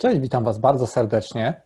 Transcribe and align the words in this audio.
Cześć, 0.00 0.20
witam 0.20 0.44
Was 0.44 0.58
bardzo 0.58 0.86
serdecznie. 0.86 1.62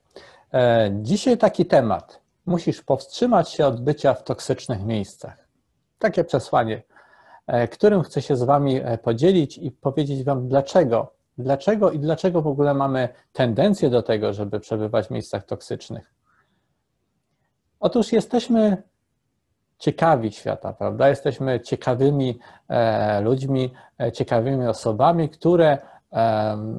E, 0.55 0.91
dzisiaj 1.03 1.39
taki 1.39 1.67
temat. 1.67 2.21
Musisz 2.47 2.83
powstrzymać 2.83 3.51
się 3.51 3.67
od 3.67 3.81
bycia 3.81 4.15
w 4.15 4.25
toksycznych 4.25 4.85
miejscach. 4.85 5.49
Takie 5.99 6.25
przesłanie, 6.25 6.83
e, 7.47 7.69
którym 7.69 8.03
chcę 8.03 8.23
się 8.23 8.37
z 8.37 8.43
Wami 8.43 8.81
e, 8.85 8.99
podzielić 8.99 9.59
i 9.59 9.71
powiedzieć 9.71 10.25
Wam 10.25 10.49
dlaczego. 10.49 11.13
Dlaczego 11.39 11.91
i 11.91 11.99
dlaczego 11.99 12.43
w 12.43 12.47
ogóle 12.47 12.75
mamy 12.75 13.09
tendencję 13.33 13.91
do 13.91 14.03
tego, 14.03 14.33
żeby 14.33 14.61
przebywać 14.61 15.07
w 15.07 15.11
miejscach 15.11 15.45
toksycznych. 15.45 16.15
Otóż 17.81 18.13
jesteśmy 18.13 18.83
ciekawi 19.79 20.33
świata, 20.33 20.73
prawda? 20.73 21.09
Jesteśmy 21.09 21.61
ciekawymi 21.61 22.39
ludźmi, 23.23 23.75
ciekawymi 24.13 24.67
osobami, 24.67 25.29
które 25.29 25.79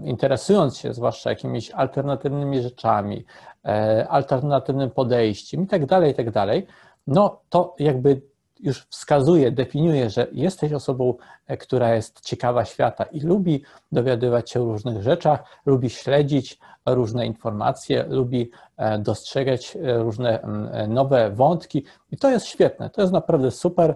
interesując 0.04 0.78
się 0.78 0.94
zwłaszcza 0.94 1.30
jakimiś 1.30 1.72
alternatywnymi 1.72 2.62
rzeczami, 2.62 3.26
e, 3.66 4.08
alternatywnym 4.10 4.92
podejściem 4.92 5.64
i 5.64 5.68
tak 5.68 5.86
dalej, 5.86 6.14
tak 6.14 6.32
dalej, 6.32 6.68
no 7.08 7.42
to 7.50 7.76
jakby 7.80 8.22
już 8.60 8.80
wskazuje, 8.90 9.52
definiuje, 9.52 10.10
że 10.10 10.28
jesteś 10.32 10.74
osobą, 10.74 11.14
e, 11.48 11.58
która 11.58 11.96
jest 11.96 12.22
ciekawa 12.22 12.66
świata 12.66 13.04
i 13.04 13.20
lubi 13.20 13.64
dowiadywać 13.92 14.52
się 14.52 14.62
o 14.62 14.66
różnych 14.66 15.04
rzeczach, 15.04 15.44
lubi 15.66 15.90
śledzić 15.90 16.60
różne 16.86 17.26
informacje, 17.26 18.06
lubi 18.10 18.52
e, 18.78 19.00
dostrzegać 19.00 19.78
różne 19.82 20.40
nowe 20.88 21.32
wątki 21.32 21.86
i 22.12 22.18
to 22.18 22.30
jest 22.30 22.46
świetne, 22.46 22.90
to 22.90 23.02
jest 23.02 23.14
naprawdę 23.14 23.52
super. 23.52 23.96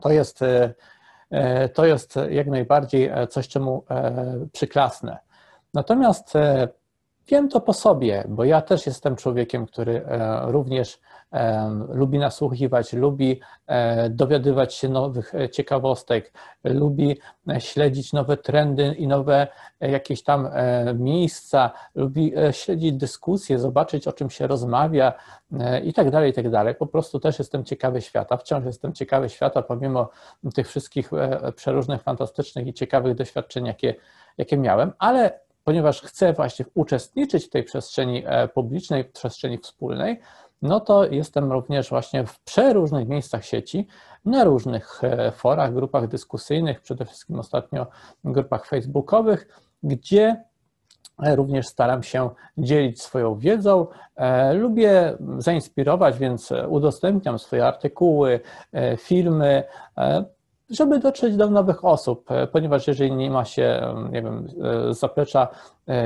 To 0.00 0.10
jest 0.10 0.40
to 1.74 1.86
jest 1.86 2.18
jak 2.30 2.46
najbardziej 2.46 3.06
e, 3.06 3.26
coś, 3.26 3.48
czemu 3.48 3.84
e, 3.90 4.46
przyklasnę. 4.52 5.18
Natomiast 5.74 6.32
wiem 7.28 7.48
to 7.48 7.60
po 7.60 7.72
sobie, 7.72 8.24
bo 8.28 8.44
ja 8.44 8.60
też 8.62 8.86
jestem 8.86 9.16
człowiekiem, 9.16 9.66
który 9.66 10.02
również 10.42 11.00
lubi 11.88 12.18
nasłuchiwać, 12.18 12.92
lubi 12.92 13.40
dowiadywać 14.10 14.74
się 14.74 14.88
nowych 14.88 15.32
ciekawostek, 15.52 16.32
lubi 16.64 17.18
śledzić 17.58 18.12
nowe 18.12 18.36
trendy 18.36 18.94
i 18.98 19.06
nowe 19.06 19.46
jakieś 19.80 20.22
tam 20.22 20.48
miejsca, 20.94 21.70
lubi 21.94 22.32
śledzić 22.50 22.92
dyskusje, 22.92 23.58
zobaczyć 23.58 24.08
o 24.08 24.12
czym 24.12 24.30
się 24.30 24.46
rozmawia 24.46 25.12
i 25.84 25.92
tak 25.92 26.10
dalej, 26.10 26.30
i 26.30 26.34
tak 26.34 26.50
dalej. 26.50 26.74
Po 26.74 26.86
prostu 26.86 27.20
też 27.20 27.38
jestem 27.38 27.64
ciekawy 27.64 28.02
świata, 28.02 28.36
wciąż 28.36 28.64
jestem 28.64 28.92
ciekawy 28.92 29.28
świata, 29.28 29.62
pomimo 29.62 30.10
tych 30.54 30.68
wszystkich 30.68 31.10
przeróżnych, 31.56 32.02
fantastycznych 32.02 32.66
i 32.66 32.74
ciekawych 32.74 33.14
doświadczeń, 33.14 33.66
jakie, 33.66 33.94
jakie 34.38 34.56
miałem, 34.56 34.92
ale 34.98 35.40
ponieważ 35.64 36.02
chcę 36.02 36.32
właśnie 36.32 36.64
uczestniczyć 36.74 37.46
w 37.46 37.50
tej 37.50 37.64
przestrzeni 37.64 38.24
publicznej, 38.54 39.04
przestrzeni 39.04 39.58
wspólnej, 39.58 40.20
no 40.64 40.80
to 40.80 41.04
jestem 41.04 41.52
również 41.52 41.90
właśnie 41.90 42.26
w 42.26 42.40
przeróżnych 42.40 43.08
miejscach 43.08 43.44
sieci, 43.44 43.86
na 44.24 44.44
różnych 44.44 45.04
e, 45.04 45.32
forach, 45.32 45.74
grupach 45.74 46.08
dyskusyjnych, 46.08 46.80
przede 46.80 47.04
wszystkim 47.04 47.38
ostatnio 47.38 47.86
grupach 48.24 48.66
facebookowych, 48.66 49.48
gdzie 49.82 50.44
e, 51.22 51.36
również 51.36 51.66
staram 51.66 52.02
się 52.02 52.30
dzielić 52.58 53.02
swoją 53.02 53.38
wiedzą. 53.38 53.86
E, 54.16 54.54
lubię 54.54 55.16
zainspirować, 55.38 56.18
więc 56.18 56.52
udostępniam 56.68 57.38
swoje 57.38 57.66
artykuły, 57.66 58.40
filmy, 58.98 59.64
żeby 60.70 60.98
dotrzeć 60.98 61.36
do 61.36 61.50
nowych 61.50 61.84
osób, 61.84 62.28
ponieważ 62.52 62.88
jeżeli 62.88 63.12
nie 63.12 63.30
ma 63.30 63.44
się, 63.44 63.94
nie 64.12 64.22
wiem, 64.22 64.48
zaplecza 64.90 65.48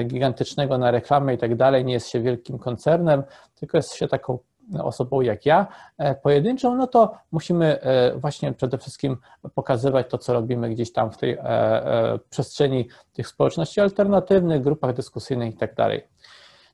gigantycznego 0.05 0.79
na 0.79 0.91
reklamę 0.91 1.35
i 1.35 1.39
tak 1.39 1.57
dalej, 1.57 1.85
nie 1.85 1.93
jest 1.93 2.09
się 2.09 2.21
wielkim 2.21 2.59
koncernem, 2.59 3.23
tylko 3.55 3.79
jest 3.79 3.95
się 3.95 4.09
taką 4.09 4.39
osobą 4.75 5.21
jak 5.21 5.47
ja, 5.47 5.67
e, 5.99 6.15
pojedynczą, 6.15 6.75
no 6.75 6.87
to 6.87 7.15
musimy 7.33 7.81
e, 7.81 8.17
właśnie 8.17 8.53
przede 8.53 8.79
wszystkim 8.79 9.17
pokazywać 9.55 10.07
to, 10.11 10.19
co 10.19 10.33
robimy 10.33 10.71
gdzieś 10.71 10.93
tam 10.93 11.11
w 11.11 11.17
tej 11.17 11.37
e, 11.41 12.19
przestrzeni 12.31 12.89
tych 13.13 13.29
społeczności 13.29 13.81
alternatywnych, 13.81 14.63
grupach 14.63 14.95
dyskusyjnych 14.95 15.55
i 15.55 15.57
tak 15.57 15.75
dalej. 15.75 16.07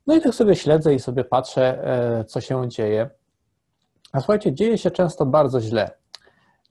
No 0.06 0.14
i 0.14 0.20
tak 0.20 0.34
sobie 0.34 0.56
śledzę 0.56 0.94
i 0.94 1.00
sobie 1.00 1.24
patrzę, 1.24 1.84
co 2.28 2.40
się 2.40 2.68
dzieje. 2.68 3.10
A 4.12 4.20
słuchajcie, 4.20 4.52
dzieje 4.52 4.78
się 4.78 4.90
często 4.90 5.26
bardzo 5.26 5.60
źle. 5.60 5.90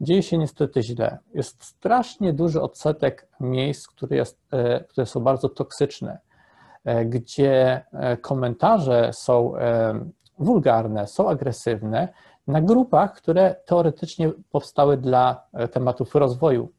Dzieje 0.02 0.24
się 0.24 0.38
niestety 0.38 0.84
źle. 0.84 1.18
Jest 1.34 1.64
strasznie 1.64 2.34
duży 2.34 2.62
odsetek 2.62 3.28
miejsc, 3.40 3.88
które, 3.88 4.16
jest, 4.16 4.40
które 4.90 5.06
są 5.06 5.20
bardzo 5.20 5.50
toksyczne, 5.50 6.20
gdzie 7.06 7.86
komentarze 8.22 9.10
są 9.14 9.54
wulgarne, 10.44 11.08
są 11.08 11.30
agresywne 11.30 12.08
na 12.48 12.62
grupach, 12.62 13.14
które 13.14 13.56
teoretycznie 13.66 14.32
powstały 14.52 14.98
dla 14.98 15.48
e, 15.54 15.68
tematów 15.68 16.16
rozwoju, 16.16 16.70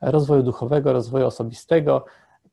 rozwoju 0.00 0.42
duchowego, 0.42 0.92
rozwoju 0.92 1.26
osobistego, 1.26 2.04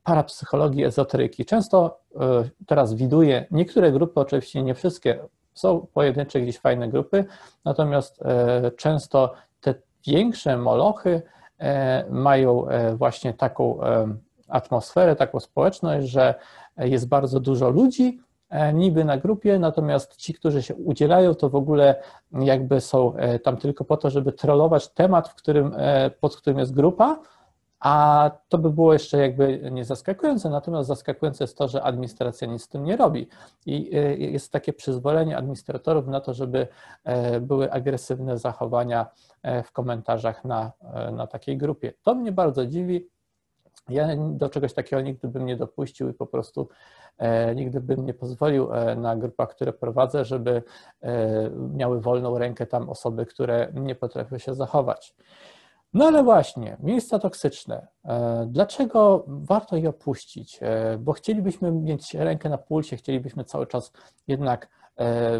parapsychologii, 0.02 0.84
ezoteryki. 0.84 1.44
Często 1.44 2.00
e, 2.14 2.20
teraz 2.66 2.94
widuję 2.94 3.46
niektóre 3.50 3.92
grupy, 3.92 4.20
oczywiście 4.20 4.62
nie 4.62 4.74
wszystkie, 4.74 5.18
są 5.54 5.86
pojedyncze 5.94 6.40
gdzieś 6.40 6.58
fajne 6.58 6.88
grupy, 6.88 7.24
natomiast 7.64 8.22
e, 8.22 8.70
często 8.70 9.34
te 9.60 9.74
większe 10.06 10.56
molochy 10.56 11.22
mają 12.10 12.66
właśnie 12.94 13.34
taką 13.34 13.78
atmosferę, 14.48 15.16
taką 15.16 15.40
społeczność, 15.40 16.06
że 16.08 16.34
jest 16.76 17.08
bardzo 17.08 17.40
dużo 17.40 17.70
ludzi, 17.70 18.20
niby 18.74 19.04
na 19.04 19.18
grupie, 19.18 19.58
natomiast 19.58 20.16
ci, 20.16 20.34
którzy 20.34 20.62
się 20.62 20.74
udzielają, 20.74 21.34
to 21.34 21.50
w 21.50 21.54
ogóle 21.54 22.02
jakby 22.32 22.80
są 22.80 23.16
e, 23.16 23.38
tam 23.38 23.56
tylko 23.56 23.84
po 23.84 23.96
to, 23.96 24.10
żeby 24.10 24.32
trollować 24.32 24.88
temat, 24.88 25.28
w 25.28 25.34
którym, 25.34 25.72
e, 25.76 26.10
pod 26.10 26.36
którym 26.36 26.58
jest 26.58 26.74
grupa, 26.74 27.20
a 27.80 28.30
to 28.48 28.58
by 28.58 28.70
było 28.70 28.92
jeszcze 28.92 29.18
jakby 29.18 29.70
nie 29.72 29.84
zaskakujące, 29.84 30.50
natomiast 30.50 30.88
zaskakujące 30.88 31.44
jest 31.44 31.58
to, 31.58 31.68
że 31.68 31.82
administracja 31.82 32.48
nic 32.48 32.62
z 32.62 32.68
tym 32.68 32.84
nie 32.84 32.96
robi. 32.96 33.28
I 33.66 33.90
jest 34.32 34.52
takie 34.52 34.72
przyzwolenie 34.72 35.36
administratorów 35.36 36.06
na 36.06 36.20
to, 36.20 36.34
żeby 36.34 36.68
były 37.40 37.72
agresywne 37.72 38.38
zachowania 38.38 39.06
w 39.64 39.72
komentarzach 39.72 40.44
na, 40.44 40.72
na 41.12 41.26
takiej 41.26 41.56
grupie. 41.56 41.92
To 42.02 42.14
mnie 42.14 42.32
bardzo 42.32 42.66
dziwi. 42.66 43.08
Ja 43.88 44.08
do 44.16 44.48
czegoś 44.48 44.74
takiego 44.74 45.02
nigdy 45.02 45.28
bym 45.28 45.46
nie 45.46 45.56
dopuścił 45.56 46.08
i 46.08 46.14
po 46.14 46.26
prostu 46.26 46.68
E, 47.18 47.54
nigdy 47.54 47.80
bym 47.80 48.06
nie 48.06 48.14
pozwolił 48.14 48.72
e, 48.72 48.96
na 48.96 49.16
grupach, 49.16 49.50
które 49.50 49.72
prowadzę, 49.72 50.24
żeby 50.24 50.62
e, 51.02 51.50
miały 51.50 52.00
wolną 52.00 52.38
rękę 52.38 52.66
tam 52.66 52.90
osoby, 52.90 53.26
które 53.26 53.72
nie 53.74 53.94
potrafią 53.94 54.38
się 54.38 54.54
zachować. 54.54 55.14
No 55.94 56.04
ale 56.04 56.22
właśnie, 56.22 56.76
miejsca 56.80 57.18
toksyczne. 57.18 57.86
Dlaczego 58.46 59.24
warto 59.26 59.76
je 59.76 59.88
opuścić? 59.88 60.60
Bo 60.98 61.12
chcielibyśmy 61.12 61.72
mieć 61.72 62.14
rękę 62.14 62.48
na 62.48 62.58
pulsie, 62.58 62.96
chcielibyśmy 62.96 63.44
cały 63.44 63.66
czas 63.66 63.92
jednak, 64.28 64.68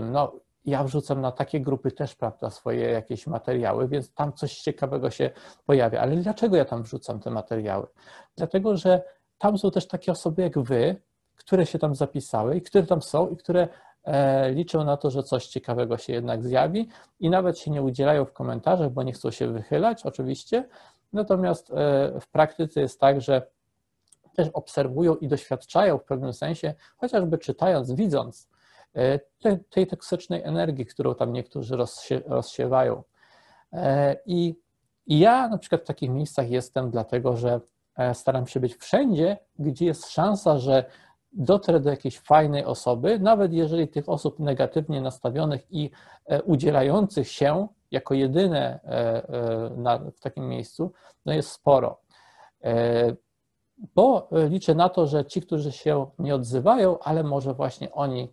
no 0.00 0.32
ja 0.66 0.84
wrzucam 0.84 1.20
na 1.20 1.32
takie 1.32 1.60
grupy 1.60 1.92
też, 1.92 2.14
prawda, 2.14 2.50
swoje 2.50 2.90
jakieś 2.90 3.26
materiały, 3.26 3.88
więc 3.88 4.14
tam 4.14 4.32
coś 4.32 4.58
ciekawego 4.58 5.10
się 5.10 5.30
pojawia. 5.66 6.00
Ale 6.00 6.16
dlaczego 6.16 6.56
ja 6.56 6.64
tam 6.64 6.82
wrzucam 6.82 7.20
te 7.20 7.30
materiały? 7.30 7.86
Dlatego, 8.36 8.76
że 8.76 9.02
tam 9.38 9.58
są 9.58 9.70
też 9.70 9.88
takie 9.88 10.12
osoby 10.12 10.42
jak 10.42 10.58
wy, 10.58 10.96
które 11.36 11.66
się 11.66 11.78
tam 11.78 11.94
zapisały 11.94 12.56
i 12.56 12.62
które 12.62 12.86
tam 12.86 13.02
są 13.02 13.28
i 13.28 13.36
które 13.36 13.68
e, 14.04 14.50
liczą 14.52 14.84
na 14.84 14.96
to, 14.96 15.10
że 15.10 15.22
coś 15.22 15.46
ciekawego 15.46 15.98
się 15.98 16.12
jednak 16.12 16.42
zjawi 16.42 16.88
i 17.20 17.30
nawet 17.30 17.58
się 17.58 17.70
nie 17.70 17.82
udzielają 17.82 18.24
w 18.24 18.32
komentarzach, 18.32 18.90
bo 18.90 19.02
nie 19.02 19.12
chcą 19.12 19.30
się 19.30 19.48
wychylać, 19.48 20.06
oczywiście. 20.06 20.68
Natomiast 21.12 21.70
e, 21.70 21.74
w 22.20 22.28
praktyce 22.28 22.80
jest 22.80 23.00
tak, 23.00 23.20
że 23.20 23.46
też 24.36 24.48
obserwują 24.52 25.14
i 25.14 25.28
doświadczają 25.28 25.98
w 25.98 26.04
pewnym 26.04 26.32
sensie, 26.32 26.74
chociażby 26.96 27.38
czytając, 27.38 27.92
widząc 27.92 28.48
e, 28.96 29.18
te, 29.18 29.58
tej 29.70 29.86
toksycznej 29.86 30.42
energii, 30.42 30.86
którą 30.86 31.14
tam 31.14 31.32
niektórzy 31.32 31.76
rozsie, 31.76 32.20
rozsiewają. 32.26 33.02
I, 34.26 34.54
I 35.06 35.18
ja 35.18 35.48
na 35.48 35.58
przykład 35.58 35.82
w 35.82 35.86
takich 35.86 36.10
miejscach 36.10 36.50
jestem, 36.50 36.90
dlatego 36.90 37.36
że 37.36 37.60
staram 38.12 38.46
się 38.46 38.60
być 38.60 38.76
wszędzie, 38.76 39.38
gdzie 39.58 39.86
jest 39.86 40.10
szansa, 40.10 40.58
że 40.58 40.84
dotrę 41.36 41.80
do 41.80 41.90
jakiejś 41.90 42.18
fajnej 42.18 42.64
osoby, 42.64 43.18
nawet 43.18 43.52
jeżeli 43.52 43.88
tych 43.88 44.08
osób 44.08 44.38
negatywnie 44.38 45.00
nastawionych 45.00 45.66
i 45.70 45.90
e, 46.26 46.42
udzielających 46.42 47.28
się 47.28 47.68
jako 47.90 48.14
jedyne 48.14 48.80
e, 48.84 48.88
e, 48.88 49.70
na, 49.76 49.98
w 49.98 50.20
takim 50.20 50.48
miejscu, 50.48 50.92
no 51.26 51.32
jest 51.32 51.50
sporo. 51.50 52.00
Bo 53.94 54.28
liczę 54.48 54.74
na 54.74 54.88
to, 54.88 55.06
że 55.06 55.24
ci, 55.24 55.42
którzy 55.42 55.72
się 55.72 56.06
nie 56.18 56.34
odzywają, 56.34 56.98
ale 56.98 57.22
może 57.22 57.54
właśnie 57.54 57.92
oni 57.92 58.32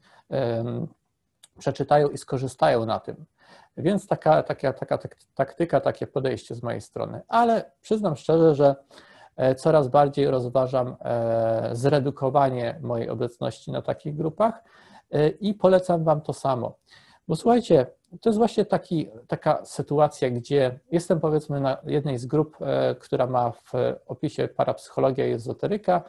przeczytają 1.59 2.09
i 2.09 2.17
skorzystają 2.17 2.85
na 2.85 2.99
tym. 2.99 3.25
Więc 3.77 4.07
taka, 4.07 4.43
taka, 4.43 4.73
taka 4.73 4.99
taktyka, 5.35 5.79
takie 5.79 6.07
podejście 6.07 6.55
z 6.55 6.63
mojej 6.63 6.81
strony. 6.81 7.21
Ale 7.27 7.71
przyznam 7.81 8.15
szczerze, 8.15 8.55
że 8.55 8.75
coraz 9.57 9.87
bardziej 9.87 10.27
rozważam 10.27 10.95
zredukowanie 11.71 12.79
mojej 12.81 13.09
obecności 13.09 13.71
na 13.71 13.81
takich 13.81 14.15
grupach 14.15 14.63
i 15.39 15.53
polecam 15.53 16.03
Wam 16.03 16.21
to 16.21 16.33
samo. 16.33 16.75
Bo 17.27 17.35
słuchajcie, 17.35 17.85
to 18.21 18.29
jest 18.29 18.37
właśnie 18.37 18.65
taki, 18.65 19.07
taka 19.27 19.65
sytuacja, 19.65 20.29
gdzie 20.29 20.79
jestem 20.91 21.19
powiedzmy 21.19 21.59
na 21.59 21.77
jednej 21.85 22.17
z 22.17 22.25
grup, 22.25 22.57
która 22.99 23.27
ma 23.27 23.51
w 23.51 23.71
opisie 24.07 24.47
parapsychologia 24.47 25.27
i 25.27 25.31
ezoteryka, 25.31 26.03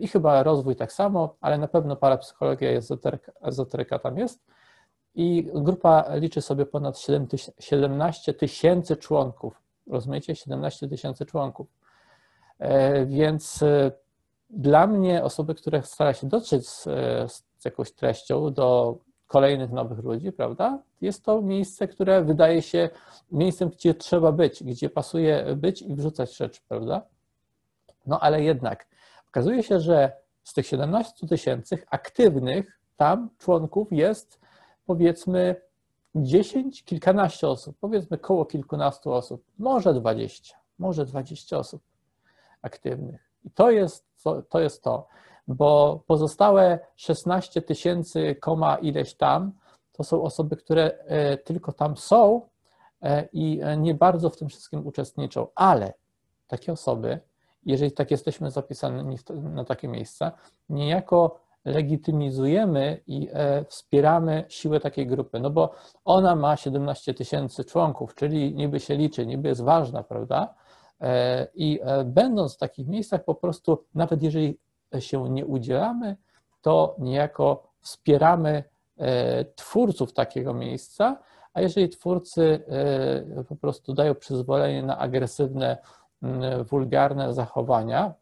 i 0.00 0.08
chyba 0.08 0.42
rozwój 0.42 0.76
tak 0.76 0.92
samo, 0.92 1.36
ale 1.40 1.58
na 1.58 1.68
pewno 1.68 1.96
parapsychologia 1.96 2.72
i 2.72 2.76
ezoteryka, 2.76 3.32
ezoteryka 3.42 3.98
tam 3.98 4.18
jest. 4.18 4.44
I 5.14 5.50
grupa 5.54 6.04
liczy 6.14 6.42
sobie 6.42 6.66
ponad 6.66 6.98
17 7.60 8.34
tysięcy 8.34 8.96
członków. 8.96 9.62
Rozumiecie? 9.86 10.36
17 10.36 10.88
tysięcy 10.88 11.26
członków. 11.26 11.66
E, 12.58 13.06
więc 13.06 13.62
e, 13.62 13.90
dla 14.50 14.86
mnie 14.86 15.24
osoby, 15.24 15.54
które 15.54 15.82
stara 15.82 16.12
się 16.12 16.28
dotrzeć 16.28 16.68
z, 16.68 16.82
z 17.58 17.64
jakąś 17.64 17.92
treścią 17.92 18.52
do 18.52 18.98
kolejnych 19.28 19.70
nowych 19.70 19.98
ludzi, 19.98 20.32
prawda? 20.32 20.82
Jest 21.00 21.24
to 21.24 21.42
miejsce, 21.42 21.88
które 21.88 22.24
wydaje 22.24 22.62
się 22.62 22.90
miejscem, 23.32 23.68
gdzie 23.68 23.94
trzeba 23.94 24.32
być, 24.32 24.64
gdzie 24.64 24.90
pasuje 24.90 25.56
być 25.56 25.82
i 25.82 25.94
wrzucać 25.94 26.36
rzeczy, 26.36 26.60
prawda? 26.68 27.02
No 28.06 28.20
ale 28.20 28.42
jednak 28.42 28.86
Okazuje 29.28 29.62
się, 29.62 29.80
że 29.80 30.12
z 30.44 30.52
tych 30.52 30.66
17 30.66 31.26
tysięcy 31.26 31.78
aktywnych 31.90 32.80
tam 32.96 33.30
członków 33.38 33.92
jest 33.92 34.40
powiedzmy 34.86 35.56
10, 36.14 36.84
kilkanaście 36.84 37.48
osób, 37.48 37.76
powiedzmy 37.80 38.18
koło 38.18 38.46
kilkunastu 38.46 39.12
osób, 39.12 39.44
może 39.58 39.94
20, 39.94 40.56
może 40.78 41.06
20 41.06 41.58
osób 41.58 41.82
aktywnych. 42.62 43.30
I 43.44 43.50
to 43.50 43.70
jest 43.70 44.06
to, 44.22 44.42
to, 44.42 44.60
jest 44.60 44.82
to 44.82 45.08
bo 45.48 46.00
pozostałe 46.06 46.78
16 46.96 47.62
tysięcy, 47.62 48.34
koma 48.40 48.76
ileś 48.76 49.14
tam, 49.14 49.52
to 49.92 50.04
są 50.04 50.22
osoby, 50.22 50.56
które 50.56 50.98
e, 50.98 51.36
tylko 51.36 51.72
tam 51.72 51.96
są 51.96 52.48
e, 53.02 53.28
i 53.32 53.60
nie 53.78 53.94
bardzo 53.94 54.30
w 54.30 54.36
tym 54.36 54.48
wszystkim 54.48 54.86
uczestniczą, 54.86 55.46
ale 55.54 55.92
takie 56.48 56.72
osoby 56.72 57.20
jeżeli 57.68 57.92
tak 57.92 58.10
jesteśmy 58.10 58.50
zapisani 58.50 59.16
na 59.42 59.64
takie 59.64 59.88
miejsca, 59.88 60.32
niejako 60.68 61.40
legitymizujemy 61.64 63.00
i 63.06 63.28
e, 63.32 63.64
wspieramy 63.64 64.44
siłę 64.48 64.80
takiej 64.80 65.06
grupy, 65.06 65.40
no 65.40 65.50
bo 65.50 65.74
ona 66.04 66.36
ma 66.36 66.56
17 66.56 67.14
tysięcy 67.14 67.64
członków, 67.64 68.14
czyli 68.14 68.54
niby 68.54 68.80
się 68.80 68.96
liczy, 68.96 69.26
niby 69.26 69.48
jest 69.48 69.62
ważna, 69.62 70.02
prawda? 70.02 70.54
E, 71.00 71.46
I 71.54 71.80
e, 71.82 72.04
będąc 72.04 72.54
w 72.54 72.58
takich 72.58 72.88
miejscach, 72.88 73.24
po 73.24 73.34
prostu, 73.34 73.84
nawet 73.94 74.22
jeżeli 74.22 74.58
się 74.98 75.30
nie 75.30 75.46
udzielamy, 75.46 76.16
to 76.62 76.96
niejako 76.98 77.68
wspieramy 77.80 78.64
twórców 79.54 80.12
takiego 80.12 80.54
miejsca, 80.54 81.18
a 81.54 81.60
jeżeli 81.60 81.88
twórcy 81.88 82.64
po 83.48 83.56
prostu 83.56 83.94
dają 83.94 84.14
przyzwolenie 84.14 84.82
na 84.82 84.98
agresywne 84.98 85.78
wulgarne 86.70 87.34
zachowania 87.34 88.14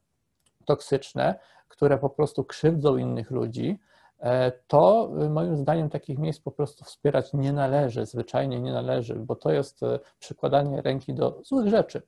toksyczne, 0.65 1.39
które 1.69 1.99
po 1.99 2.11
prostu 2.11 2.45
krzywdzą 2.45 2.97
innych 2.97 3.31
ludzi, 3.31 3.79
e, 4.19 4.53
to 4.67 5.11
moim 5.31 5.57
zdaniem 5.57 5.91
takich 5.91 6.19
miejsc 6.19 6.41
po 6.41 6.51
prostu 6.51 6.85
wspierać 6.85 7.33
nie 7.33 7.53
należy, 7.53 8.07
zwyczajnie 8.07 8.61
nie 8.61 8.73
należy, 8.73 9.15
bo 9.15 9.37
to 9.37 9.51
jest 9.53 9.83
e, 9.83 9.99
przykładanie 10.19 10.83
ręki 10.83 11.15
do 11.15 11.41
złych 11.45 11.69
rzeczy. 11.69 12.03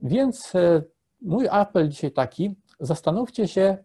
Więc 0.00 0.54
e, 0.54 0.82
mój 1.22 1.48
apel 1.48 1.88
dzisiaj 1.88 2.12
taki, 2.12 2.56
zastanówcie 2.86 3.48
się, 3.48 3.76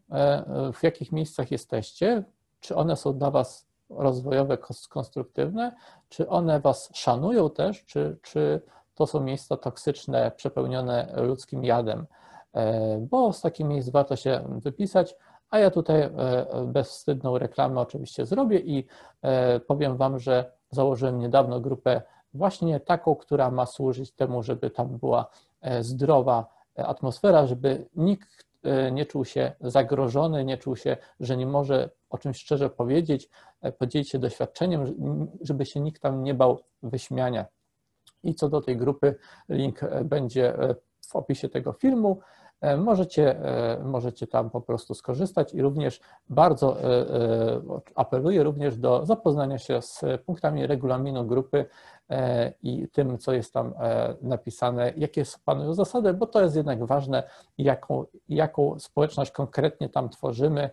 w 0.74 0.84
jakich 0.84 1.12
miejscach 1.12 1.52
jesteście, 1.52 2.24
czy 2.60 2.76
one 2.76 2.96
są 2.96 3.18
dla 3.18 3.32
Was 3.32 3.68
rozwojowe, 3.90 4.58
konstruktywne, 4.90 5.76
czy 6.10 6.30
one 6.30 6.60
Was 6.60 6.90
szanują 6.94 7.50
też, 7.50 7.86
czy, 7.86 8.18
czy 8.22 8.62
to 9.00 9.08
są 9.08 9.20
miejsca 9.20 9.58
toksyczne, 9.58 10.32
przepełnione 10.36 11.14
ludzkim 11.16 11.64
jadem, 11.64 12.06
e, 12.54 12.98
bo 12.98 13.34
z 13.34 13.42
takich 13.42 13.66
miejsc 13.66 13.90
warto 13.90 14.16
się 14.16 14.44
wypisać, 14.50 15.16
a 15.50 15.60
ja 15.60 15.72
tutaj 15.72 16.02
e, 16.02 16.12
bezwstydną 16.66 17.38
reklamę 17.38 17.82
oczywiście 17.82 18.26
zrobię 18.26 18.60
i 18.60 18.88
e, 19.22 19.60
powiem 19.60 19.98
Wam, 19.98 20.20
że 20.20 20.52
założyłem 20.72 21.20
niedawno 21.20 21.60
grupę 21.60 22.02
właśnie 22.34 22.80
taką, 22.80 23.16
która 23.16 23.52
ma 23.52 23.66
służyć 23.66 24.12
temu, 24.12 24.44
żeby 24.44 24.70
tam 24.70 24.98
była 24.98 25.30
zdrowa 25.80 26.46
atmosfera, 26.76 27.48
żeby 27.48 27.86
nikt 27.96 28.49
nie 28.92 29.06
czuł 29.06 29.26
się 29.26 29.52
zagrożony, 29.62 30.46
nie 30.46 30.58
czuł 30.58 30.76
się, 30.76 30.98
że 31.20 31.38
nie 31.38 31.48
może 31.48 31.90
o 32.10 32.18
czymś 32.18 32.38
szczerze 32.38 32.70
powiedzieć, 32.70 33.30
podzielić 33.78 34.10
się 34.10 34.20
doświadczeniem, 34.20 34.96
żeby 35.42 35.66
się 35.66 35.80
nikt 35.80 36.02
tam 36.02 36.24
nie 36.24 36.34
bał 36.34 36.64
wyśmiania. 36.84 37.46
I 38.24 38.36
co 38.36 38.50
do 38.50 38.62
tej 38.62 38.78
grupy, 38.78 39.16
link 39.50 39.84
e, 39.84 40.04
będzie 40.04 40.60
e, 40.60 40.76
w 41.08 41.16
opisie 41.16 41.50
tego 41.50 41.74
filmu. 41.74 42.20
E, 42.62 42.78
możecie, 42.78 43.36
możecie 43.84 44.28
tam 44.28 44.50
po 44.50 44.62
prostu 44.62 44.94
skorzystać 44.94 45.54
i 45.54 45.62
również 45.62 46.00
bardzo 46.30 46.78
apeluję 47.96 48.44
również 48.44 48.78
do 48.78 49.06
zapoznania 49.06 49.58
się 49.58 49.82
z 49.82 50.02
punktami 50.26 50.68
regulaminu 50.68 51.26
grupy 51.26 51.66
i 52.64 52.88
tym, 52.88 53.18
co 53.18 53.34
jest 53.34 53.54
tam 53.54 53.74
napisane, 54.22 54.94
jakie 54.98 55.24
panują 55.46 55.74
zasady, 55.74 56.14
bo 56.14 56.28
to 56.28 56.42
jest 56.42 56.56
jednak 56.56 56.86
ważne, 56.86 57.24
jaką, 57.58 58.06
jaką 58.30 58.80
społeczność 58.80 59.32
konkretnie 59.32 59.90
tam 59.90 60.10
tworzymy 60.10 60.70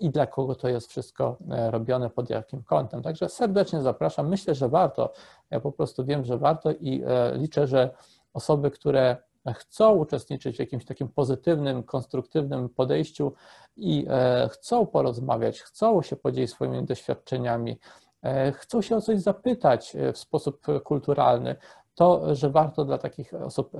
i 0.00 0.10
dla 0.10 0.26
kogo 0.26 0.54
to 0.54 0.68
jest 0.68 0.90
wszystko 0.90 1.36
robione, 1.70 2.10
pod 2.10 2.30
jakim 2.30 2.62
kątem. 2.62 3.02
Także 3.02 3.28
serdecznie 3.28 3.82
zapraszam. 3.82 4.28
Myślę, 4.28 4.54
że 4.54 4.68
warto. 4.68 5.12
Ja 5.50 5.60
po 5.60 5.72
prostu 5.72 6.04
wiem, 6.04 6.24
że 6.24 6.38
warto 6.38 6.70
i 6.72 7.04
liczę, 7.34 7.66
że 7.66 7.90
osoby, 8.34 8.70
które 8.70 9.16
chcą 9.54 9.94
uczestniczyć 9.94 10.56
w 10.56 10.60
jakimś 10.60 10.84
takim 10.84 11.08
pozytywnym, 11.08 11.82
konstruktywnym 11.82 12.68
podejściu 12.68 13.32
i 13.76 14.06
e, 14.10 14.48
chcą 14.52 14.86
porozmawiać, 14.86 15.62
chcą 15.62 16.02
się 16.02 16.16
podzielić 16.16 16.50
swoimi 16.50 16.84
doświadczeniami, 16.84 17.78
e, 18.22 18.52
chcą 18.52 18.82
się 18.82 18.96
o 18.96 19.00
coś 19.00 19.20
zapytać 19.20 19.96
e, 19.96 20.12
w 20.12 20.18
sposób 20.18 20.66
kulturalny, 20.84 21.56
to, 21.94 22.34
że 22.34 22.50
warto 22.50 22.84
dla 22.84 22.98
takich 22.98 23.34
osób 23.34 23.72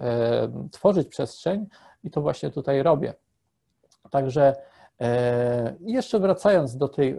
tworzyć 0.73 1.09
przestrzeń 1.09 1.67
i 2.05 2.11
to 2.11 2.21
właśnie 2.21 2.51
tutaj 2.51 2.83
robię. 2.83 3.15
Także 4.11 4.55
jeszcze 5.81 6.21
wracając 6.21 6.77
do, 6.77 6.89
tej, 6.89 7.17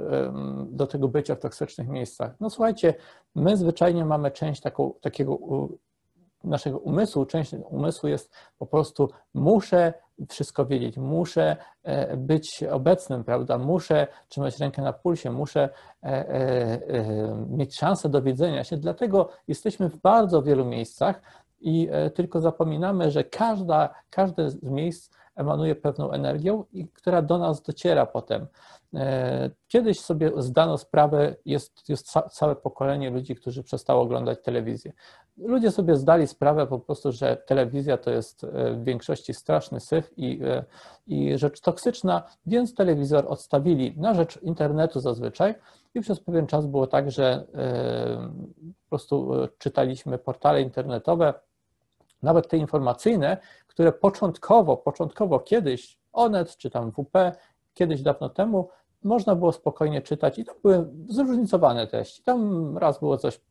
do 0.66 0.88
tego 0.88 1.08
bycia 1.08 1.36
w 1.36 1.40
toksycznych 1.40 1.88
miejscach, 1.88 2.32
no 2.40 2.50
słuchajcie, 2.50 2.94
my 3.36 3.58
zwyczajnie 3.58 4.06
mamy 4.06 4.32
część 4.32 4.62
taką, 4.62 4.94
takiego 5.02 5.38
naszego 6.44 6.80
umysłu, 6.80 7.26
część 7.26 7.54
umysłu 7.70 8.10
jest 8.10 8.36
po 8.58 8.66
prostu 8.66 9.10
muszę 9.34 9.94
wszystko 10.30 10.66
wiedzieć, 10.66 10.98
muszę 10.98 11.58
e, 11.84 12.18
być 12.18 12.64
obecnym, 12.72 13.24
prawda? 13.24 13.58
Muszę 13.58 14.08
trzymać 14.30 14.60
rękę 14.60 14.82
na 14.82 14.94
pulsie, 14.94 15.32
muszę 15.32 15.70
e, 16.04 16.08
e, 16.08 17.46
mieć 17.50 17.78
szansę 17.78 18.10
do 18.10 18.22
wiedzenia 18.22 18.64
się. 18.64 18.78
Dlatego 18.78 19.30
jesteśmy 19.48 19.90
w 19.90 19.98
bardzo 19.98 20.42
wielu 20.42 20.66
miejscach 20.66 21.22
i 21.60 21.90
tylko 22.16 22.40
zapominamy, 22.40 23.12
że 23.12 23.24
każda, 23.24 23.90
każde 24.10 24.50
z 24.50 24.64
miejsc 24.64 25.12
emanuje 25.38 25.76
pewną 25.76 26.12
energią, 26.12 26.64
która 26.94 27.22
do 27.22 27.38
nas 27.38 27.62
dociera 27.62 28.06
potem. 28.06 28.48
E, 28.94 29.50
kiedyś 29.68 30.00
sobie 30.00 30.32
zdano 30.38 30.78
sprawę, 30.78 31.36
jest, 31.46 31.90
jest 31.90 32.12
całe 32.32 32.56
pokolenie 32.56 33.10
ludzi, 33.10 33.36
którzy 33.36 33.64
przestało 33.64 34.02
oglądać 34.02 34.40
telewizję. 34.44 34.94
Ludzie 35.38 35.72
sobie 35.72 35.96
zdali 35.96 36.28
sprawę 36.28 36.68
po 36.68 36.80
prostu, 36.80 37.12
że 37.12 37.38
telewizja 37.38 37.98
to 37.98 38.12
jest 38.12 38.44
e, 38.44 38.74
w 38.74 38.84
większości 38.84 39.34
straszny 39.34 39.80
syf 39.80 40.12
i, 40.18 40.40
e, 40.44 40.64
i 41.08 41.38
rzecz 41.38 41.62
toksyczna, 41.62 42.24
więc 42.46 42.76
telewizor 42.76 43.26
odstawili 43.28 43.94
na 43.98 44.14
rzecz 44.14 44.42
internetu 44.42 45.00
zazwyczaj 45.00 45.56
i 45.96 46.02
przez 46.02 46.20
pewien 46.20 46.48
czas 46.48 46.66
było 46.66 46.88
tak, 46.88 47.12
że 47.12 47.46
po 48.84 48.90
prostu 48.90 49.32
czytaliśmy 49.58 50.18
portale 50.18 50.62
internetowe, 50.62 51.34
nawet 52.24 52.48
te 52.48 52.58
informacyjne, 52.58 53.38
które 53.78 53.92
początkowo, 53.92 54.78
początkowo 54.78 55.40
kiedyś 55.40 56.00
Onet 56.14 56.58
czy 56.58 56.70
tam 56.70 56.92
WP 56.92 57.32
kiedyś 57.74 58.02
dawno 58.02 58.30
temu 58.30 58.70
można 59.04 59.36
było 59.36 59.52
spokojnie 59.52 60.02
czytać 60.02 60.40
i 60.40 60.46
to 60.46 60.54
były 60.64 60.88
zróżnicowane 61.10 61.88
treści. 61.88 62.24
Tam 62.24 62.78
raz 62.78 63.00
było 63.00 63.18
coś, 63.18 63.42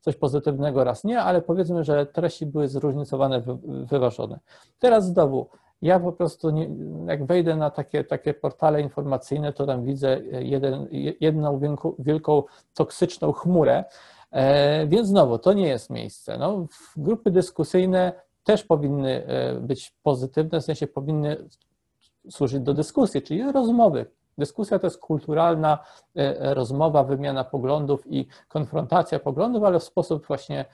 coś 0.00 0.16
pozytywnego, 0.16 0.84
raz 0.84 1.04
nie, 1.04 1.20
ale 1.20 1.42
powiedzmy, 1.42 1.84
że 1.84 2.06
treści 2.06 2.46
były 2.46 2.68
zróżnicowane, 2.68 3.42
wyważone. 3.64 4.38
Teraz 4.78 5.06
znowu, 5.06 5.48
ja 5.82 6.00
po 6.00 6.12
prostu, 6.12 6.50
nie, 6.50 6.70
jak 7.06 7.26
wejdę 7.26 7.56
na 7.56 7.70
takie, 7.70 8.04
takie 8.04 8.34
portale 8.34 8.80
informacyjne, 8.80 9.52
to 9.52 9.66
tam 9.66 9.84
widzę 9.84 10.20
jeden, 10.40 10.88
jedną 11.20 11.58
wielką, 11.58 11.94
wielką 11.98 12.42
toksyczną 12.74 13.32
chmurę, 13.32 13.84
e, 14.30 14.86
więc 14.86 15.08
znowu, 15.08 15.38
to 15.38 15.52
nie 15.52 15.68
jest 15.68 15.90
miejsce. 15.90 16.38
No, 16.38 16.66
grupy 16.96 17.30
dyskusyjne 17.30 18.27
też 18.48 18.64
powinny 18.64 19.26
być 19.60 19.92
pozytywne, 20.02 20.60
w 20.60 20.64
sensie 20.64 20.86
powinny 20.86 21.36
służyć 22.30 22.60
do 22.60 22.74
dyskusji, 22.74 23.22
czyli 23.22 23.52
rozmowy. 23.52 24.06
Dyskusja 24.38 24.78
to 24.78 24.86
jest 24.86 24.98
kulturalna 24.98 25.78
rozmowa, 26.38 27.04
wymiana 27.04 27.44
poglądów 27.44 28.06
i 28.06 28.26
konfrontacja 28.48 29.18
poglądów, 29.18 29.64
ale 29.64 29.78
w 29.78 29.84
sposób 29.84 30.26
właśnie 30.26 30.64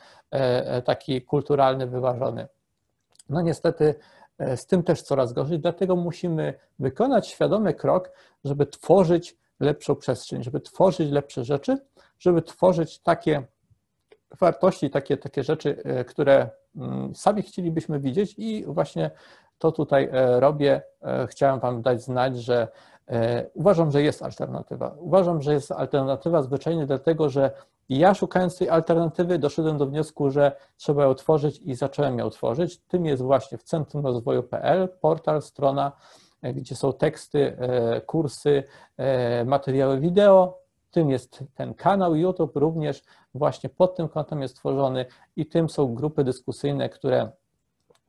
taki 0.85 1.23
kulturalny, 1.23 1.87
wyważony. 1.87 2.49
No 3.29 3.41
niestety 3.41 3.95
z 4.57 4.67
tym 4.67 4.83
też 4.83 5.03
coraz 5.03 5.33
gorzej, 5.33 5.59
dlatego 5.59 5.97
musimy 5.97 6.55
wykonać 6.79 7.29
świadomy 7.29 7.75
krok, 7.75 8.11
żeby 8.45 8.67
tworzyć 8.67 9.37
lepszą 9.61 9.97
przestrzeń, 9.97 10.43
żeby 10.43 10.61
tworzyć 10.61 11.11
lepsze 11.11 11.45
rzeczy, 11.45 11.79
żeby 12.19 12.43
tworzyć 12.43 12.99
takie 12.99 13.43
wartości, 14.41 14.91
takie, 14.91 15.17
takie 15.17 15.43
rzeczy, 15.43 15.83
e, 15.85 16.05
które 16.05 16.51
sami 17.15 17.43
chcielibyśmy 17.43 18.01
widzieć 18.01 18.35
i 18.39 18.65
właśnie 18.67 19.11
to 19.59 19.73
tutaj 19.73 20.09
e, 20.13 20.41
robię. 20.41 20.83
E, 21.03 21.27
chciałem 21.27 21.61
Wam 21.61 21.83
dać 21.83 22.03
znać, 22.03 22.39
że 22.39 22.69
uważam, 23.55 23.91
że 23.91 24.03
jest 24.03 24.23
alternatywa. 24.23 24.95
Uważam, 24.99 25.43
że 25.43 25.53
jest 25.53 25.73
alternatywa 25.73 26.43
zwyczajnie 26.43 26.87
dlatego, 26.87 27.29
że 27.29 27.51
ja 27.89 28.15
szukając 28.15 28.59
tej 28.59 28.69
alternatywy 28.69 29.39
doszedłem 29.39 29.79
do 29.79 29.87
wniosku, 29.87 30.31
że 30.31 30.57
trzeba 30.77 31.05
ją 31.05 31.15
tworzyć 31.15 31.59
i 31.59 31.75
zacząłem 31.75 32.19
ją 32.19 32.31
tworzyć. 32.31 32.79
Tym 32.79 33.07
jest 33.07 33.23
właśnie 33.23 33.59
w 33.59 33.63
Centrum 33.63 34.07
Rozwoju.pl, 34.07 34.89
portal, 35.01 35.43
strona, 35.43 35.93
gdzie 36.43 36.77
są 36.77 36.93
teksty, 36.93 37.57
kursy, 38.07 38.63
materiały 39.47 40.01
wideo, 40.01 40.64
tym 40.95 41.11
jest 41.11 41.45
ten 41.55 41.75
kanał 41.75 42.15
YouTube, 42.15 42.57
również 42.57 43.03
właśnie 43.35 43.71
pod 43.71 43.97
tym 43.97 44.09
kątem 44.09 44.43
jest 44.43 44.57
tworzony 44.57 45.07
i 45.37 45.47
tym 45.47 45.69
są 45.69 45.95
grupy 45.95 46.25
dyskusyjne, 46.25 46.89
które 46.89 47.31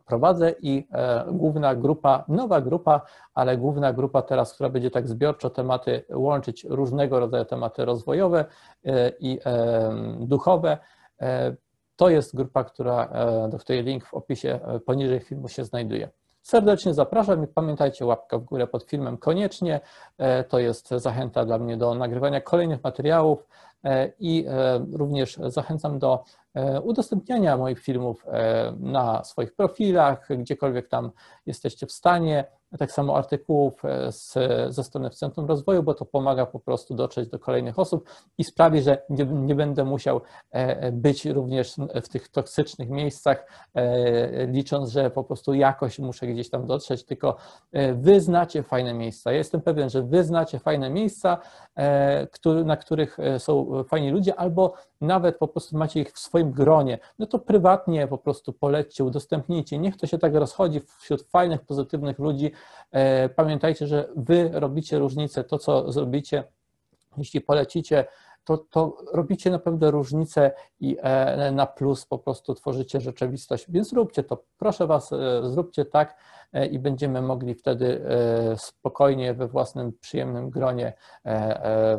prowadzę 0.06 0.56
i 0.62 0.88
e, 0.92 1.26
główna 1.32 1.76
grupa, 1.76 2.26
nowa 2.28 2.62
grupa, 2.62 3.02
ale 3.34 3.58
główna 3.58 3.94
grupa 3.94 4.22
teraz, 4.22 4.54
która 4.54 4.70
będzie 4.70 4.92
tak 4.92 5.08
zbiorczo 5.08 5.50
tematy 5.50 6.06
łączyć, 6.14 6.64
różnego 6.64 7.20
rodzaju 7.20 7.46
tematy 7.46 7.86
rozwojowe 7.86 8.46
e, 8.86 9.12
i 9.20 9.40
e, 9.46 9.96
duchowe. 10.20 10.78
To 11.96 12.10
jest 12.10 12.36
grupa, 12.36 12.64
która, 12.64 13.10
do 13.50 13.58
której 13.58 13.84
link 13.84 14.06
w 14.06 14.14
opisie 14.14 14.60
poniżej 14.86 15.20
filmu 15.20 15.48
się 15.48 15.66
znajduje. 15.66 16.10
Serdecznie 16.46 16.94
zapraszam 16.94 17.44
i 17.44 17.48
pamiętajcie 17.48 18.06
łapka 18.06 18.38
w 18.38 18.44
górę 18.44 18.68
pod 18.68 18.84
filmem 18.84 19.18
koniecznie. 19.18 19.80
E, 20.18 20.44
to 20.44 20.60
jest 20.60 20.90
zachęta 20.90 21.46
dla 21.46 21.58
mnie 21.58 21.78
do 21.78 21.96
nagrywania 21.96 22.42
kolejnych 22.42 22.84
materiałów 22.84 23.48
e, 23.84 24.12
i 24.20 24.46
e, 24.48 24.86
również 24.94 25.36
zachęcam 25.48 26.00
do 26.00 26.24
udostępniania 26.84 27.58
moich 27.58 27.80
filmów 27.80 28.26
na 28.80 29.24
swoich 29.24 29.56
profilach, 29.56 30.28
gdziekolwiek 30.30 30.88
tam 30.88 31.12
jesteście 31.46 31.88
w 31.88 31.92
stanie 31.92 32.46
tak 32.80 32.92
samo 32.92 33.18
artykułów 33.18 33.86
e, 33.86 34.12
z, 34.12 34.34
ze 34.70 34.84
strony 34.84 35.10
w 35.10 35.16
Centrum 35.16 35.46
Rozwoju, 35.46 35.84
bo 35.84 35.94
to 35.94 36.06
pomaga 36.06 36.46
po 36.46 36.60
prostu 36.60 36.96
dotrzeć 36.96 37.30
do 37.30 37.40
kolejnych 37.40 37.80
osób 37.80 38.10
i 38.38 38.44
sprawi, 38.44 38.82
że 38.82 39.02
nie, 39.10 39.26
nie 39.26 39.56
będę 39.56 39.84
musiał 39.84 40.22
e, 40.52 40.92
być 40.92 41.26
również 41.26 41.76
w 42.04 42.10
tych 42.10 42.30
toksycznych 42.30 42.90
miejscach, 42.90 43.48
e, 43.74 44.48
licząc, 44.48 44.90
że 44.90 45.10
po 45.10 45.24
prostu 45.24 45.54
jakoś 45.54 46.00
muszę 46.00 46.28
gdzieś 46.28 46.50
tam 46.50 46.66
dotrzeć, 46.66 47.04
tylko 47.06 47.36
wy 47.94 48.22
znacie 48.22 48.64
fajne 48.64 48.94
miejsca. 48.94 49.32
Ja 49.32 49.38
jestem 49.38 49.62
pewien, 49.62 49.90
że 49.90 50.04
wy 50.04 50.24
znacie 50.24 50.60
fajne 50.60 50.90
miejsca, 50.90 51.38
na 52.66 52.78
których 52.78 53.18
są 53.38 53.84
fajni 53.84 54.12
ludzie, 54.12 54.36
albo 54.36 54.74
nawet 55.02 55.38
po 55.38 55.48
prostu 55.48 55.78
macie 55.78 56.00
ich 56.02 56.12
w 56.12 56.20
swoim 56.20 56.52
gronie, 56.52 57.00
no 57.20 57.26
to 57.26 57.40
prywatnie 57.40 58.08
po 58.08 58.18
prostu 58.18 58.54
polećcie, 58.54 59.04
udostępnijcie, 59.04 59.78
niech 59.78 59.98
to 59.98 60.08
się 60.08 60.18
tak 60.18 60.36
rozchodzi 60.36 60.82
wśród 61.00 61.22
fajnych, 61.22 61.62
pozytywnych 61.62 62.20
ludzi. 62.20 62.52
E, 62.92 63.30
pamiętajcie, 63.30 63.88
że 63.88 64.08
wy 64.16 64.50
robicie 64.54 65.00
różnicę, 65.00 65.44
to 65.44 65.60
co 65.60 65.92
zrobicie, 65.92 66.44
jeśli 67.18 67.42
polecicie 67.42 68.06
to, 68.44 68.58
to 68.58 68.98
robicie 69.14 69.52
naprawdę 69.52 69.92
różnicę 69.92 70.52
i 70.80 70.98
e, 71.02 71.52
na 71.52 71.66
plus 71.66 72.06
po 72.06 72.20
prostu 72.20 72.56
tworzycie 72.56 73.02
rzeczywistość. 73.02 73.66
Więc 73.70 73.90
zróbcie 73.90 74.24
to. 74.24 74.44
Proszę 74.58 74.88
Was, 74.88 75.14
e, 75.14 75.18
zróbcie 75.44 75.86
tak 75.86 76.16
i 76.72 76.80
będziemy 76.80 77.22
mogli 77.22 77.56
wtedy 77.56 78.06
spokojnie 78.58 79.34
we 79.34 79.48
własnym 79.48 79.94
przyjemnym 80.02 80.50
gronie 80.50 80.94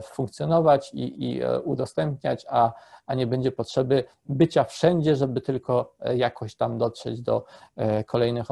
funkcjonować 0.03 0.95
i, 0.95 1.25
i 1.25 1.43
udostępniać, 1.65 2.47
a, 2.49 2.73
a 3.07 3.15
nie 3.15 3.27
będzie 3.27 3.53
potrzeby 3.53 4.05
bycia 4.27 4.65
wszędzie, 4.65 5.17
żeby 5.17 5.41
tylko 5.41 5.95
jakoś 6.15 6.55
tam 6.55 6.79
dotrzeć 6.79 7.23
do 7.23 7.45
kolejnych 8.07 8.47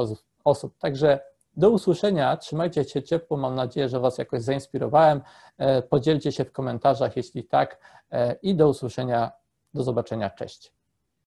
osób. 0.45 0.79
Także 0.79 1.21
do 1.57 1.71
usłyszenia, 1.71 2.37
trzymajcie 2.37 2.85
się 2.85 3.03
ciepło, 3.03 3.37
mam 3.37 3.55
nadzieję, 3.55 3.89
że 3.89 4.01
Was 4.01 4.19
jakoś 4.19 4.43
zainspirowałem. 4.43 5.21
E, 5.59 5.83
podzielcie 5.83 6.33
się 6.33 6.45
w 6.45 6.53
komentarzach, 6.53 7.17
jeśli 7.17 7.45
tak, 7.45 7.79
e, 8.11 8.37
i 8.43 8.55
do 8.55 8.69
usłyszenia, 8.69 9.33
do 9.75 9.83
zobaczenia, 9.83 10.31
cześć. 10.31 10.73